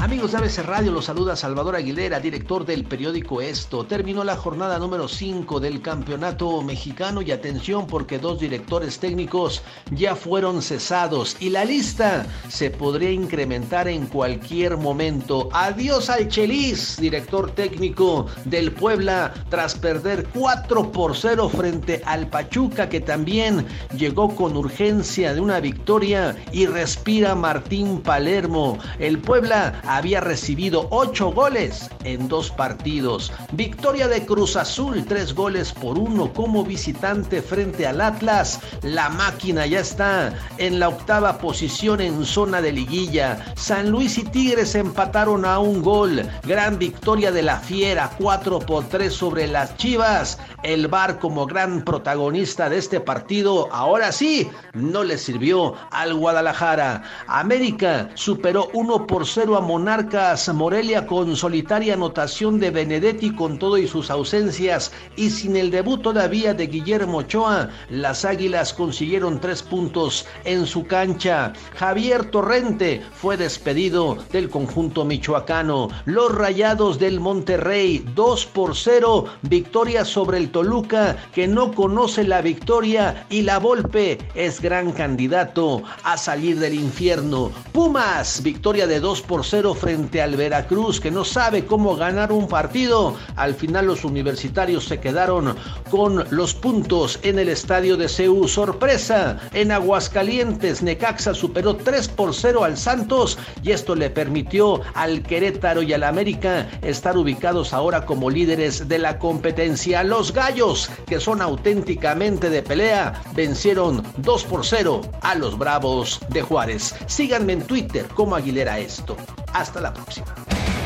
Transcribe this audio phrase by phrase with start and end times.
[0.00, 3.84] Amigos de ABC Radio, los saluda Salvador Aguilera, director del periódico Esto.
[3.84, 10.16] Terminó la jornada número 5 del campeonato mexicano y atención porque dos directores técnicos ya
[10.16, 15.50] fueron cesados y la lista se podría incrementar en cualquier momento.
[15.52, 22.88] Adiós al Chelis, director técnico del Puebla, tras perder 4 por 0 frente al Pachuca
[22.88, 28.78] que también llegó con urgencia de una victoria y respira Martín Palermo.
[28.98, 33.32] El Puebla había recibido ocho goles en dos partidos.
[33.52, 38.60] Victoria de Cruz Azul, tres goles por uno como visitante frente al Atlas.
[38.82, 43.44] La máquina ya está en la octava posición en zona de liguilla.
[43.56, 46.22] San Luis y Tigres empataron a un gol.
[46.44, 50.38] Gran victoria de la Fiera, 4 por 3 sobre las Chivas.
[50.62, 57.02] El Bar como gran protagonista de este partido, ahora sí, no le sirvió al Guadalajara.
[57.26, 63.78] América superó 1 por 0 a Monarcas Morelia con solitaria anotación de Benedetti con todo
[63.78, 69.62] y sus ausencias y sin el debut todavía de Guillermo Ochoa, las Águilas consiguieron tres
[69.62, 71.54] puntos en su cancha.
[71.76, 75.88] Javier Torrente fue despedido del conjunto michoacano.
[76.04, 82.42] Los Rayados del Monterrey 2 por 0, victoria sobre el Toluca que no conoce la
[82.42, 87.50] victoria y la Volpe es gran candidato a salir del infierno.
[87.72, 92.48] Pumas, victoria de 2 por 0 frente al Veracruz, que no sabe cómo ganar un
[92.48, 93.14] partido.
[93.36, 95.54] Al final los universitarios se quedaron
[95.90, 98.48] con los puntos en el estadio de CEU.
[98.48, 105.22] Sorpresa, en Aguascalientes, Necaxa superó 3 por 0 al Santos y esto le permitió al
[105.22, 110.02] Querétaro y al América estar ubicados ahora como líderes de la competencia.
[110.02, 116.42] Los Gallos, que son auténticamente de pelea, vencieron 2 por 0 a los Bravos de
[116.42, 116.94] Juárez.
[117.06, 119.16] Síganme en Twitter como Aguilera Esto.
[119.52, 120.26] Hasta la próxima.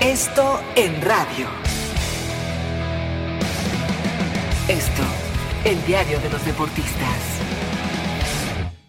[0.00, 1.46] Esto en radio.
[4.68, 5.02] Esto,
[5.64, 7.75] el diario de los deportistas.